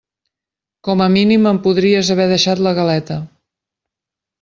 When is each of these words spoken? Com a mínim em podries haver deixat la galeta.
Com 0.87 1.03
a 1.05 1.07
mínim 1.17 1.47
em 1.51 1.61
podries 1.67 2.13
haver 2.17 2.29
deixat 2.35 2.67
la 2.71 2.77
galeta. 2.83 3.23